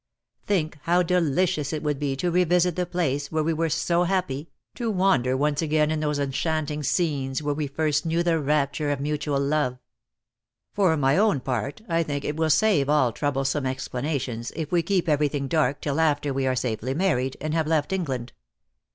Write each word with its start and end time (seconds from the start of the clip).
Think 0.47 0.79
how 0.81 1.03
delicious 1.03 1.71
it 1.71 1.83
would 1.83 1.99
be 1.99 2.15
to 2.15 2.31
revisit 2.31 2.75
the 2.75 2.87
place 2.87 3.31
where 3.31 3.43
we 3.43 3.53
were 3.53 3.69
so 3.69 4.05
happy, 4.05 4.49
to 4.73 4.89
wander 4.89 5.37
once 5.37 5.61
again 5.61 5.91
in 5.91 5.99
those 5.99 6.17
enchanting 6.17 6.81
2 6.81 6.81
24 6.81 6.81
DEAD 6.81 6.81
LOVE 6.81 6.81
HAS 6.81 6.87
CHAINS. 6.87 7.07
scenes 7.37 7.43
where 7.43 7.53
we 7.53 7.67
first 7.67 8.05
knew 8.07 8.23
the 8.23 8.39
rapture 8.39 8.89
of 8.89 8.99
mutual 8.99 9.39
love. 9.39 9.77
"For 10.73 10.97
my 10.97 11.17
own 11.17 11.39
part 11.39 11.81
I 11.87 12.01
think 12.01 12.25
it 12.25 12.35
will 12.35 12.49
save 12.49 12.89
all 12.89 13.11
troublesome 13.11 13.67
explanations 13.67 14.51
if 14.55 14.71
we 14.71 14.81
keep 14.81 15.07
everything 15.07 15.47
dark 15.47 15.81
till 15.81 15.99
after 15.99 16.33
we 16.33 16.47
are 16.47 16.55
safely 16.55 16.95
married, 16.95 17.37
and 17.39 17.53
have 17.53 17.67
left 17.67 17.93
England. 17.93 18.33